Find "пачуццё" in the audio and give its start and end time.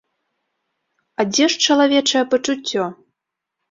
2.35-2.93